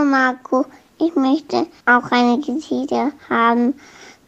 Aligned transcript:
Hallo 0.00 0.08
Marco, 0.08 0.64
ich 0.98 1.14
möchte 1.14 1.66
auch 1.84 2.10
eine 2.10 2.38
Geschichte 2.38 3.12
haben. 3.28 3.74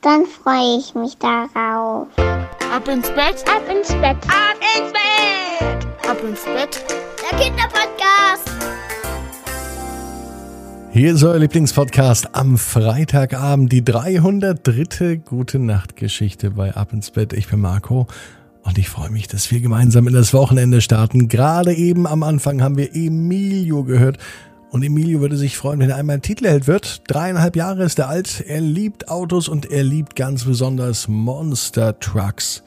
Dann 0.03 0.27
freue 0.27 0.79
ich 0.79 0.95
mich 0.95 1.17
darauf. 1.17 2.09
Ab 2.19 2.89
ins 2.89 3.09
Bett, 3.09 3.43
ab 3.49 3.63
ins 3.71 3.89
Bett, 3.89 4.19
ab 4.29 4.59
ins 4.77 4.93
Bett, 4.93 6.11
ab 6.11 6.19
ins 6.29 6.45
Bett. 6.45 6.85
Der 7.23 7.39
Kinderpodcast. 7.39 8.51
Hier 10.91 11.15
ist 11.15 11.25
euer 11.25 11.39
Lieblingspodcast 11.39 12.35
am 12.35 12.59
Freitagabend, 12.59 13.73
die 13.73 13.83
303. 13.83 15.23
Gute 15.25 15.59
Nacht 15.59 15.97
Geschichte 15.97 16.51
bei 16.51 16.75
Ab 16.75 16.93
ins 16.93 17.11
Bett. 17.13 17.33
Ich 17.33 17.49
bin 17.49 17.61
Marco 17.61 18.09
und 18.63 18.77
ich 18.77 18.91
freue 18.91 19.11
mich, 19.11 19.27
dass 19.27 19.51
wir 19.51 19.61
gemeinsam 19.61 20.07
in 20.07 20.13
das 20.13 20.35
Wochenende 20.35 20.83
starten. 20.83 21.29
Gerade 21.29 21.73
eben 21.73 22.07
am 22.07 22.23
Anfang 22.23 22.63
haben 22.63 22.77
wir 22.77 22.95
Emilio 22.95 23.85
gehört. 23.85 24.19
Und 24.73 24.83
Emilio 24.83 25.21
würde 25.21 25.37
sich 25.37 25.59
freuen, 25.59 25.81
wenn 25.81 25.91
er 25.91 25.97
einmal 25.97 26.21
Titelheld 26.21 26.67
wird. 26.67 27.03
Dreieinhalb 27.07 27.57
Jahre 27.57 27.85
ist 27.85 27.99
er 27.99 28.09
alt. 28.09 28.43
Er 28.47 28.63
liebt 28.63 29.09
Autos 29.09 29.47
und 29.47 29.71
er 29.71 29.85
liebt 29.85 30.17
ganz 30.17 30.45
besonders 30.45 31.09
Monster 31.09 32.01
Trucks. 32.01 32.65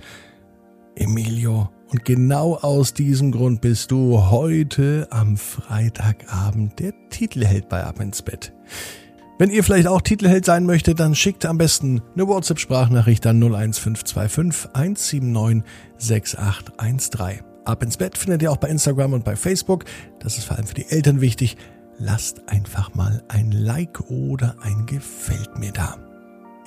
Emilio, 0.96 1.68
und 1.90 2.06
genau 2.06 2.58
aus 2.58 2.94
diesem 2.94 3.32
Grund 3.32 3.62
bist 3.62 3.90
du 3.90 4.30
heute 4.30 5.08
am 5.10 5.36
Freitagabend 5.36 6.80
der 6.80 6.94
Titelheld 7.10 7.70
bei 7.70 7.84
Ab 7.84 8.00
ins 8.00 8.22
Bett. 8.22 8.54
Wenn 9.40 9.50
ihr 9.50 9.64
vielleicht 9.64 9.88
auch 9.88 10.02
Titelheld 10.02 10.46
sein 10.46 10.68
möchtet, 10.68 11.00
dann 11.00 11.16
schickt 11.16 11.44
am 11.44 11.58
besten 11.58 12.04
eine 12.14 12.28
WhatsApp-Sprachnachricht 12.28 13.26
an 13.26 13.42
01525 13.42 14.70
179 14.74 15.64
6813. 15.98 17.44
Ab 17.66 17.82
ins 17.82 17.98
Bett 17.98 18.16
findet 18.16 18.44
ihr 18.44 18.52
auch 18.52 18.58
bei 18.58 18.70
Instagram 18.70 19.14
und 19.14 19.26
bei 19.26 19.36
Facebook. 19.36 19.86
Das 20.20 20.38
ist 20.38 20.46
vor 20.46 20.56
allem 20.56 20.68
für 20.68 20.76
die 20.76 20.88
Eltern 20.88 21.20
wichtig. 21.20 21.58
Lasst 21.98 22.42
einfach 22.48 22.94
mal 22.94 23.24
ein 23.30 23.52
Like 23.52 24.10
oder 24.10 24.56
ein 24.62 24.86
Gefällt 24.86 25.58
mir 25.58 25.72
da. 25.72 25.98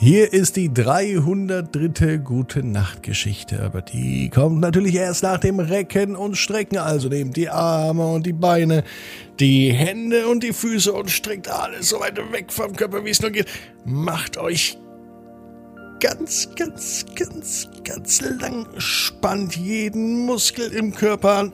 Hier 0.00 0.32
ist 0.32 0.56
die 0.56 0.72
303. 0.72 2.18
Gute 2.18 2.62
Nacht 2.62 3.02
Geschichte, 3.02 3.62
aber 3.62 3.82
die 3.82 4.30
kommt 4.30 4.60
natürlich 4.60 4.94
erst 4.94 5.24
nach 5.24 5.38
dem 5.38 5.58
Recken 5.60 6.16
und 6.16 6.36
Strecken. 6.36 6.78
Also 6.78 7.08
nehmt 7.08 7.36
die 7.36 7.50
Arme 7.50 8.06
und 8.06 8.24
die 8.24 8.32
Beine, 8.32 8.84
die 9.38 9.72
Hände 9.72 10.28
und 10.28 10.44
die 10.44 10.52
Füße 10.52 10.92
und 10.92 11.10
streckt 11.10 11.48
alles 11.48 11.90
so 11.90 12.00
weit 12.00 12.16
weg 12.32 12.52
vom 12.52 12.74
Körper, 12.74 13.04
wie 13.04 13.10
es 13.10 13.20
nur 13.20 13.32
geht. 13.32 13.48
Macht 13.84 14.38
euch 14.38 14.78
ganz, 16.00 16.48
ganz, 16.54 17.04
ganz, 17.14 17.68
ganz 17.84 18.20
lang. 18.20 18.66
Spannt 18.78 19.56
jeden 19.56 20.24
Muskel 20.26 20.72
im 20.72 20.94
Körper 20.94 21.38
an. 21.38 21.52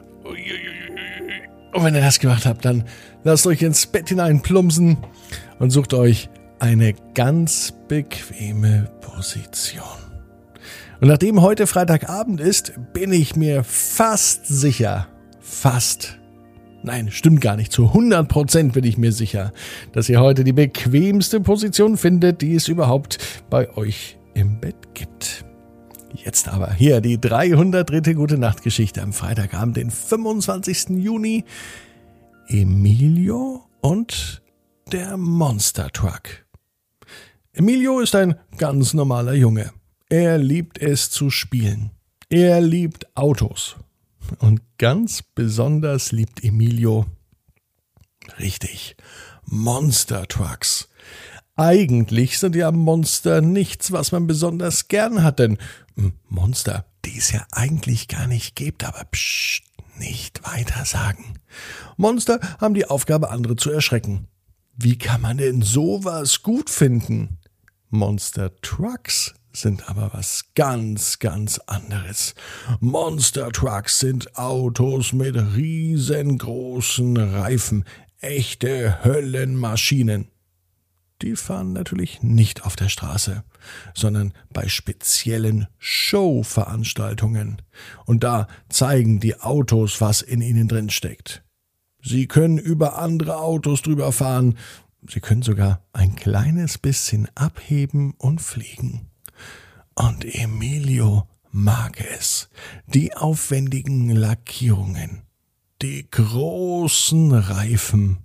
Und 1.74 1.82
wenn 1.82 1.94
ihr 1.94 2.00
das 2.00 2.20
gemacht 2.20 2.46
habt, 2.46 2.64
dann 2.64 2.84
lasst 3.24 3.46
euch 3.48 3.60
ins 3.60 3.86
Bett 3.86 4.08
hinein 4.08 4.42
plumpsen 4.42 4.98
und 5.58 5.70
sucht 5.70 5.92
euch 5.92 6.28
eine 6.60 6.94
ganz 7.14 7.74
bequeme 7.88 8.88
Position. 9.00 9.82
Und 11.00 11.08
nachdem 11.08 11.42
heute 11.42 11.66
Freitagabend 11.66 12.40
ist, 12.40 12.74
bin 12.92 13.12
ich 13.12 13.34
mir 13.34 13.64
fast 13.64 14.46
sicher, 14.46 15.08
fast, 15.40 16.16
nein, 16.84 17.10
stimmt 17.10 17.40
gar 17.40 17.56
nicht, 17.56 17.72
zu 17.72 17.88
100 17.88 18.28
Prozent 18.28 18.74
bin 18.74 18.84
ich 18.84 18.96
mir 18.96 19.10
sicher, 19.10 19.52
dass 19.92 20.08
ihr 20.08 20.20
heute 20.20 20.44
die 20.44 20.52
bequemste 20.52 21.40
Position 21.40 21.96
findet, 21.96 22.40
die 22.40 22.54
es 22.54 22.68
überhaupt 22.68 23.18
bei 23.50 23.68
euch 23.76 24.16
im 24.34 24.60
Bett 24.60 24.94
gibt. 24.94 25.43
Jetzt 26.14 26.46
aber 26.48 26.72
hier 26.72 27.00
die 27.00 27.20
303. 27.20 28.14
Gute 28.14 28.38
Nacht 28.38 28.62
Geschichte 28.62 29.02
am 29.02 29.12
Freitagabend, 29.12 29.76
den 29.76 29.90
25. 29.90 30.90
Juni. 30.90 31.44
Emilio 32.46 33.64
und 33.80 34.42
der 34.92 35.16
Monster 35.16 35.90
Truck. 35.90 36.46
Emilio 37.52 37.98
ist 38.00 38.14
ein 38.14 38.36
ganz 38.58 38.94
normaler 38.94 39.34
Junge. 39.34 39.72
Er 40.08 40.38
liebt 40.38 40.78
es 40.78 41.10
zu 41.10 41.30
spielen. 41.30 41.90
Er 42.28 42.60
liebt 42.60 43.16
Autos. 43.16 43.76
Und 44.38 44.60
ganz 44.78 45.22
besonders 45.22 46.12
liebt 46.12 46.44
Emilio 46.44 47.06
richtig 48.38 48.96
Monster 49.46 50.26
Trucks. 50.28 50.88
Eigentlich 51.56 52.38
sind 52.38 52.56
ja 52.56 52.72
Monster 52.72 53.40
nichts, 53.40 53.92
was 53.92 54.10
man 54.10 54.26
besonders 54.26 54.88
gern 54.88 55.22
hat, 55.22 55.38
denn 55.38 55.58
hm, 55.96 56.12
Monster, 56.28 56.84
die 57.04 57.16
es 57.16 57.30
ja 57.30 57.46
eigentlich 57.52 58.08
gar 58.08 58.26
nicht 58.26 58.56
gibt, 58.56 58.84
aber 58.84 59.04
psst, 59.04 59.62
nicht 59.98 60.42
weiter 60.44 60.84
sagen. 60.84 61.38
Monster 61.96 62.40
haben 62.60 62.74
die 62.74 62.86
Aufgabe, 62.86 63.30
andere 63.30 63.54
zu 63.54 63.70
erschrecken. 63.70 64.26
Wie 64.76 64.98
kann 64.98 65.20
man 65.20 65.36
denn 65.36 65.62
sowas 65.62 66.42
gut 66.42 66.68
finden? 66.70 67.38
Monster 67.90 68.56
Trucks 68.60 69.34
sind 69.52 69.88
aber 69.88 70.10
was 70.12 70.46
ganz, 70.56 71.20
ganz 71.20 71.60
anderes. 71.60 72.34
Monster 72.80 73.52
Trucks 73.52 74.00
sind 74.00 74.36
Autos 74.36 75.12
mit 75.12 75.36
riesengroßen 75.36 77.16
Reifen, 77.16 77.84
echte 78.20 79.04
Höllenmaschinen. 79.04 80.33
Die 81.22 81.36
fahren 81.36 81.72
natürlich 81.72 82.22
nicht 82.22 82.64
auf 82.64 82.76
der 82.76 82.88
Straße, 82.88 83.44
sondern 83.94 84.34
bei 84.52 84.68
speziellen 84.68 85.68
Showveranstaltungen. 85.78 87.62
Und 88.04 88.24
da 88.24 88.48
zeigen 88.68 89.20
die 89.20 89.40
Autos, 89.40 90.00
was 90.00 90.22
in 90.22 90.40
ihnen 90.40 90.68
drin 90.68 90.90
steckt. 90.90 91.42
Sie 92.02 92.26
können 92.26 92.58
über 92.58 92.98
andere 92.98 93.38
Autos 93.38 93.80
drüber 93.80 94.12
fahren 94.12 94.56
Sie 95.08 95.20
können 95.20 95.42
sogar 95.42 95.82
ein 95.92 96.16
kleines 96.16 96.78
bisschen 96.78 97.28
abheben 97.34 98.14
und 98.16 98.40
fliegen. 98.40 99.10
Und 99.94 100.24
Emilio 100.24 101.28
mag 101.50 102.02
es. 102.16 102.48
Die 102.86 103.14
aufwendigen 103.14 104.08
Lackierungen, 104.10 105.22
die 105.82 106.10
großen 106.10 107.32
Reifen, 107.32 108.23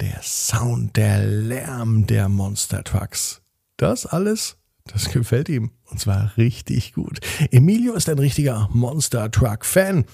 der 0.00 0.20
Sound, 0.22 0.96
der 0.96 1.24
Lärm 1.24 2.06
der 2.06 2.28
Monster 2.28 2.84
Trucks. 2.84 3.42
Das 3.76 4.06
alles, 4.06 4.56
das 4.84 5.10
gefällt 5.10 5.48
ihm. 5.48 5.72
Und 5.84 6.00
zwar 6.00 6.36
richtig 6.36 6.92
gut. 6.94 7.20
Emilio 7.50 7.94
ist 7.94 8.08
ein 8.08 8.18
richtiger 8.18 8.68
Monster 8.72 9.30
Truck 9.30 9.64
Fan. 9.64 10.04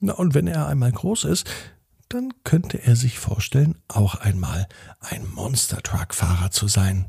Na, 0.00 0.12
und 0.14 0.34
wenn 0.34 0.46
er 0.46 0.66
einmal 0.66 0.92
groß 0.92 1.24
ist, 1.24 1.48
dann 2.08 2.32
könnte 2.44 2.82
er 2.82 2.96
sich 2.96 3.18
vorstellen, 3.18 3.78
auch 3.88 4.16
einmal 4.16 4.68
ein 5.00 5.26
Monster 5.32 5.82
Truck 5.82 6.14
Fahrer 6.14 6.50
zu 6.50 6.68
sein. 6.68 7.06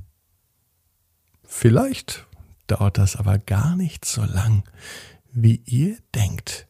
Vielleicht 1.43 2.25
dauert 2.67 2.97
das 2.97 3.15
aber 3.15 3.37
gar 3.37 3.75
nicht 3.75 4.05
so 4.05 4.23
lang, 4.23 4.63
wie 5.31 5.61
ihr 5.65 5.97
denkt. 6.15 6.67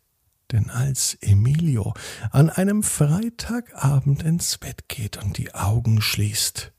Denn 0.52 0.70
als 0.70 1.18
Emilio 1.22 1.94
an 2.32 2.50
einem 2.50 2.84
Freitagabend 2.84 4.24
ins 4.24 4.58
Bett 4.58 4.88
geht 4.88 5.18
und 5.18 5.38
die 5.38 5.54
Augen 5.54 6.02
schließt, 6.02 6.72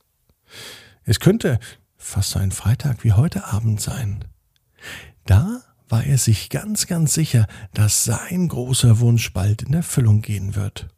es 1.05 1.21
könnte 1.21 1.59
fast 1.97 2.31
so 2.31 2.39
ein 2.39 2.53
Freitag 2.53 3.05
wie 3.05 3.13
heute 3.13 3.45
Abend 3.47 3.81
sein, 3.81 4.25
da 5.27 5.63
war 5.89 6.05
er 6.05 6.19
sich 6.19 6.51
ganz, 6.51 6.87
ganz 6.87 7.15
sicher, 7.15 7.47
dass 7.75 8.05
sein 8.05 8.49
großer 8.49 9.01
Wunsch 9.01 9.33
bald 9.33 9.63
in 9.63 9.75
Erfüllung 9.75 10.23
gehen 10.23 10.55
wird. 10.55 10.89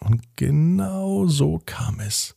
Und 0.00 0.36
genau 0.36 1.26
so 1.26 1.62
kam 1.64 2.00
es. 2.00 2.36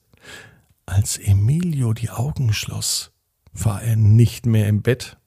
Als 0.86 1.18
Emilio 1.18 1.94
die 1.94 2.10
Augen 2.10 2.54
schloss, 2.54 3.12
war 3.52 3.82
er 3.82 3.96
nicht 3.96 4.46
mehr 4.46 4.68
im 4.68 4.82
Bett. 4.82 5.18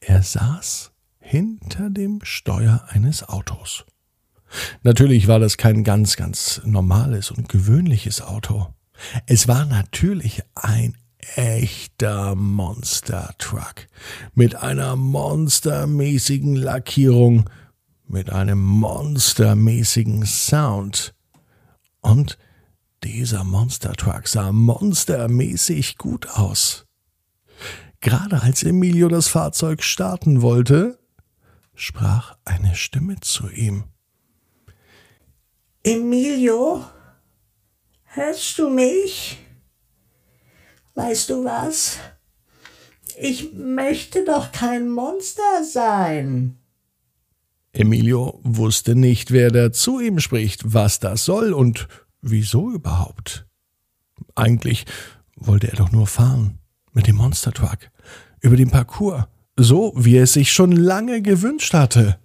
Er 0.00 0.22
saß 0.22 0.92
hinter 1.26 1.90
dem 1.90 2.20
Steuer 2.22 2.84
eines 2.88 3.28
Autos. 3.28 3.84
Natürlich 4.84 5.26
war 5.26 5.40
das 5.40 5.56
kein 5.56 5.82
ganz, 5.82 6.16
ganz 6.16 6.60
normales 6.64 7.32
und 7.32 7.48
gewöhnliches 7.48 8.22
Auto. 8.22 8.68
Es 9.26 9.48
war 9.48 9.66
natürlich 9.66 10.42
ein 10.54 10.96
echter 11.34 12.36
Monster 12.36 13.34
Truck 13.38 13.88
mit 14.34 14.54
einer 14.54 14.94
monstermäßigen 14.94 16.54
Lackierung, 16.54 17.50
mit 18.06 18.30
einem 18.30 18.62
monstermäßigen 18.62 20.24
Sound 20.24 21.12
und 22.02 22.38
dieser 23.02 23.42
Monster 23.42 23.94
Truck 23.94 24.28
sah 24.28 24.52
monstermäßig 24.52 25.98
gut 25.98 26.28
aus. 26.28 26.86
Gerade 28.00 28.42
als 28.42 28.62
Emilio 28.62 29.08
das 29.08 29.26
Fahrzeug 29.26 29.82
starten 29.82 30.40
wollte, 30.40 31.00
sprach 31.76 32.36
eine 32.44 32.74
Stimme 32.74 33.20
zu 33.20 33.48
ihm. 33.48 33.84
Emilio, 35.84 36.84
hörst 38.04 38.58
du 38.58 38.68
mich? 38.70 39.38
Weißt 40.94 41.30
du 41.30 41.44
was? 41.44 41.98
Ich 43.18 43.52
möchte 43.52 44.24
doch 44.24 44.50
kein 44.50 44.88
Monster 44.90 45.62
sein. 45.64 46.58
Emilio 47.72 48.40
wusste 48.42 48.94
nicht, 48.94 49.30
wer 49.30 49.50
da 49.50 49.70
zu 49.70 50.00
ihm 50.00 50.18
spricht, 50.18 50.72
was 50.72 50.98
das 50.98 51.24
soll 51.24 51.52
und 51.52 51.88
wieso 52.22 52.70
überhaupt. 52.70 53.46
Eigentlich 54.34 54.86
wollte 55.36 55.68
er 55.68 55.76
doch 55.76 55.92
nur 55.92 56.06
fahren. 56.06 56.58
Mit 56.92 57.06
dem 57.06 57.16
Monster 57.16 57.52
Truck. 57.52 57.90
Über 58.40 58.56
den 58.56 58.70
Parcours. 58.70 59.26
So, 59.58 59.92
wie 59.96 60.16
er 60.16 60.24
es 60.24 60.34
sich 60.34 60.52
schon 60.52 60.72
lange 60.72 61.22
gewünscht 61.22 61.72
hatte. 61.72 62.18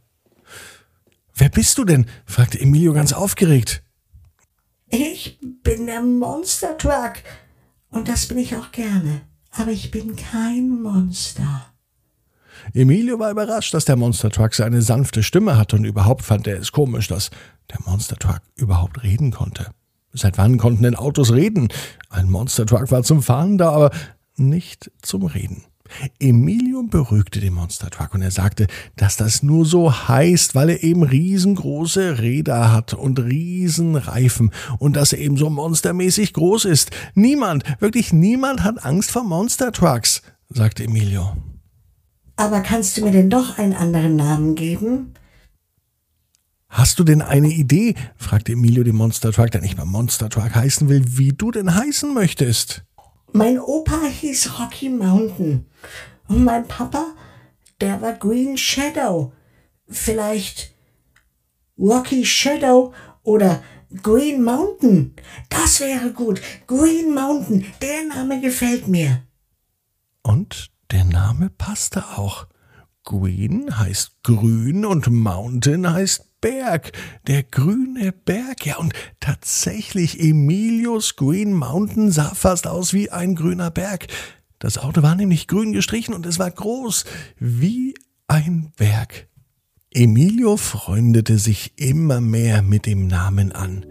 Wer 1.33 1.49
bist 1.49 1.77
du 1.77 1.85
denn? 1.85 2.05
fragte 2.25 2.59
Emilio 2.59 2.93
ganz 2.93 3.13
aufgeregt. 3.13 3.83
Ich 4.89 5.39
bin 5.63 5.85
der 5.85 6.01
Monster 6.01 6.77
Truck. 6.77 7.13
Und 7.89 8.09
das 8.09 8.27
bin 8.27 8.37
ich 8.37 8.55
auch 8.55 8.71
gerne. 8.71 9.21
Aber 9.51 9.71
ich 9.71 9.91
bin 9.91 10.15
kein 10.15 10.81
Monster. 10.81 11.65
Emilio 12.73 13.17
war 13.19 13.31
überrascht, 13.31 13.73
dass 13.73 13.85
der 13.85 13.95
Monster 13.95 14.29
Truck 14.29 14.53
seine 14.53 14.81
sanfte 14.81 15.23
Stimme 15.23 15.57
hatte 15.57 15.77
und 15.77 15.85
überhaupt 15.85 16.23
fand 16.23 16.47
er 16.47 16.59
es 16.59 16.71
komisch, 16.71 17.07
dass 17.07 17.31
der 17.71 17.79
Monster 17.85 18.17
Truck 18.17 18.41
überhaupt 18.55 19.03
reden 19.03 19.31
konnte. 19.31 19.71
Seit 20.13 20.37
wann 20.37 20.57
konnten 20.57 20.83
denn 20.83 20.95
Autos 20.95 21.31
reden? 21.31 21.69
Ein 22.09 22.29
Monster 22.29 22.65
Truck 22.65 22.91
war 22.91 23.03
zum 23.03 23.23
Fahren 23.23 23.57
da, 23.57 23.71
aber 23.71 23.91
nicht 24.35 24.91
zum 25.01 25.25
Reden. 25.25 25.63
Emilio 26.19 26.83
beruhigte 26.83 27.39
den 27.39 27.53
Monster 27.53 27.89
Truck 27.89 28.13
und 28.13 28.21
er 28.21 28.31
sagte, 28.31 28.67
dass 28.95 29.17
das 29.17 29.43
nur 29.43 29.65
so 29.65 29.91
heißt, 30.07 30.55
weil 30.55 30.69
er 30.69 30.83
eben 30.83 31.03
riesengroße 31.03 32.19
Räder 32.19 32.71
hat 32.71 32.93
und 32.93 33.19
Riesenreifen 33.19 34.51
und 34.79 34.95
dass 34.95 35.13
er 35.13 35.19
eben 35.19 35.37
so 35.37 35.49
monstermäßig 35.49 36.33
groß 36.33 36.65
ist. 36.65 36.91
Niemand, 37.15 37.63
wirklich 37.81 38.13
niemand 38.13 38.63
hat 38.63 38.83
Angst 38.85 39.11
vor 39.11 39.23
Monster 39.23 39.71
Trucks, 39.71 40.21
sagte 40.49 40.83
Emilio. 40.83 41.35
Aber 42.35 42.61
kannst 42.61 42.97
du 42.97 43.05
mir 43.05 43.11
denn 43.11 43.29
doch 43.29 43.57
einen 43.57 43.73
anderen 43.73 44.15
Namen 44.15 44.55
geben? 44.55 45.13
Hast 46.71 46.99
du 46.99 47.03
denn 47.03 47.21
eine 47.21 47.49
Idee? 47.49 47.95
fragte 48.15 48.53
Emilio 48.53 48.83
den 48.83 48.95
Monster 48.95 49.33
Truck, 49.33 49.51
der 49.51 49.61
nicht 49.61 49.77
mal 49.77 49.85
Monster 49.85 50.29
Truck 50.29 50.55
heißen 50.55 50.87
will, 50.87 51.03
wie 51.05 51.33
du 51.33 51.51
denn 51.51 51.75
heißen 51.75 52.13
möchtest. 52.13 52.85
Mein 53.33 53.59
Opa 53.59 54.01
hieß 54.03 54.59
Rocky 54.59 54.89
Mountain. 54.89 55.65
Und 56.27 56.43
mein 56.43 56.67
Papa, 56.67 57.15
der 57.79 58.01
war 58.01 58.13
Green 58.13 58.57
Shadow. 58.57 59.33
Vielleicht 59.87 60.73
Rocky 61.77 62.25
Shadow 62.25 62.93
oder 63.23 63.63
Green 64.03 64.43
Mountain. 64.43 65.15
Das 65.49 65.79
wäre 65.79 66.11
gut. 66.11 66.41
Green 66.67 67.13
Mountain, 67.13 67.65
der 67.81 68.05
Name 68.05 68.41
gefällt 68.41 68.87
mir. 68.87 69.23
Und 70.23 70.71
der 70.91 71.05
Name 71.05 71.49
passte 71.49 72.03
auch. 72.17 72.47
Green 73.03 73.79
heißt 73.79 74.23
grün 74.23 74.85
und 74.85 75.09
Mountain 75.09 75.91
heißt 75.91 76.30
Berg, 76.41 76.91
der 77.27 77.43
grüne 77.43 78.11
Berg. 78.11 78.65
Ja, 78.65 78.77
und 78.77 78.93
tatsächlich, 79.19 80.19
Emilius 80.19 81.15
Green 81.15 81.53
Mountain 81.53 82.11
sah 82.11 82.33
fast 82.33 82.67
aus 82.67 82.93
wie 82.93 83.11
ein 83.11 83.35
grüner 83.35 83.71
Berg. 83.71 84.07
Das 84.59 84.77
Auto 84.77 85.01
war 85.01 85.15
nämlich 85.15 85.47
grün 85.47 85.71
gestrichen 85.71 86.13
und 86.13 86.25
es 86.25 86.39
war 86.39 86.51
groß, 86.51 87.05
wie 87.39 87.95
ein 88.27 88.71
Berg. 88.77 89.27
Emilio 89.93 90.57
freundete 90.57 91.37
sich 91.37 91.73
immer 91.77 92.21
mehr 92.21 92.61
mit 92.61 92.85
dem 92.85 93.07
Namen 93.07 93.51
an. 93.51 93.85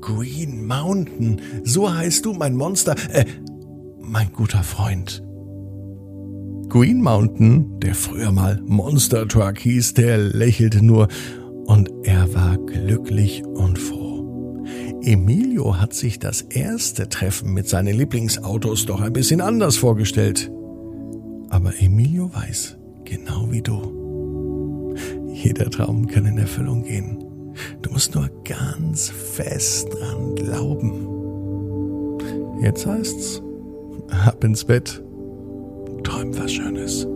Green 0.00 0.66
Mountain, 0.66 1.40
so 1.62 1.92
heißt 1.92 2.24
du, 2.24 2.34
mein 2.34 2.56
Monster, 2.56 2.94
äh, 3.12 3.24
mein 4.00 4.32
guter 4.32 4.62
Freund. 4.62 5.22
Green 6.68 7.00
Mountain, 7.02 7.78
der 7.80 7.94
früher 7.94 8.32
mal 8.32 8.60
Monster 8.66 9.28
Truck 9.28 9.58
hieß, 9.58 9.94
der 9.94 10.18
lächelte 10.18 10.84
nur 10.84 11.08
und 11.66 11.90
er 12.02 12.32
war 12.34 12.58
glücklich 12.58 13.44
und 13.44 13.78
froh. 13.78 14.64
Emilio 15.02 15.78
hat 15.80 15.92
sich 15.92 16.18
das 16.18 16.42
erste 16.42 17.08
Treffen 17.08 17.52
mit 17.52 17.68
seinen 17.68 17.96
Lieblingsautos 17.96 18.86
doch 18.86 19.00
ein 19.00 19.12
bisschen 19.12 19.40
anders 19.40 19.76
vorgestellt. 19.76 20.50
Aber 21.50 21.72
Emilio 21.78 22.32
weiß, 22.34 22.78
genau 23.04 23.50
wie 23.50 23.60
du, 23.62 24.94
jeder 25.28 25.68
Traum 25.70 26.06
kann 26.06 26.24
in 26.26 26.38
Erfüllung 26.38 26.84
gehen. 26.84 27.18
Du 27.82 27.90
musst 27.90 28.14
nur 28.14 28.30
ganz 28.44 29.10
fest 29.10 29.88
dran 29.92 30.34
glauben. 30.34 31.08
Jetzt 32.62 32.86
heißt's, 32.86 33.42
ab 34.08 34.42
ins 34.42 34.64
Bett, 34.64 35.02
träum 36.02 36.36
was 36.38 36.52
Schönes. 36.52 37.06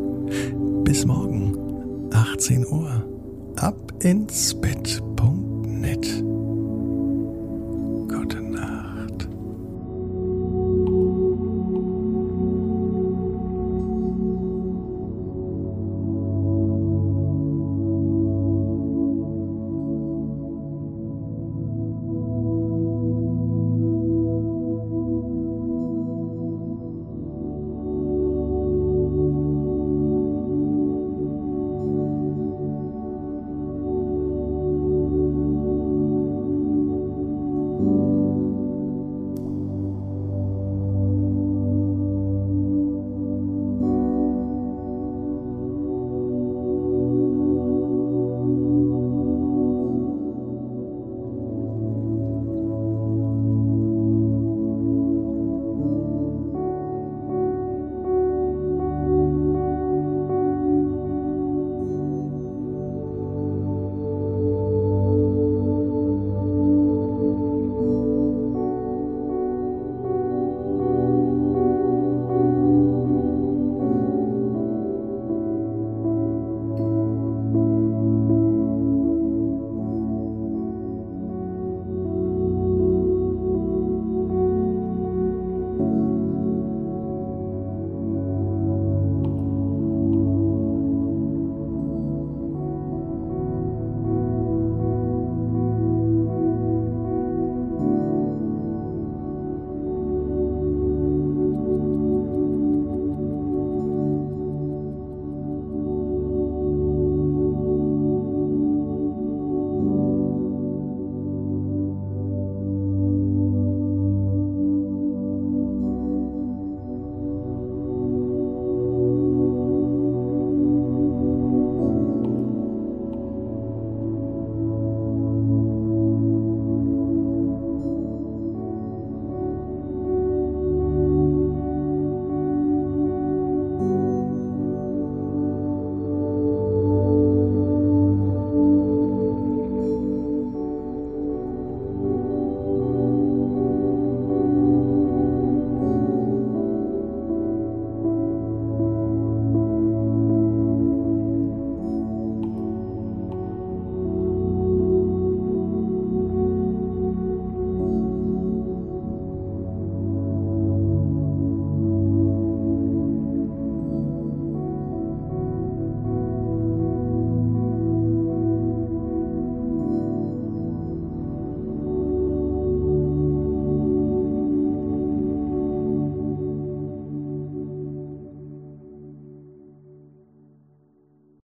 Bis 0.85 1.07
morgen, 1.07 1.57
18 2.13 2.67
Uhr 2.67 3.08
ab 3.63 3.93
ins 4.03 4.55
Bett. 4.61 5.01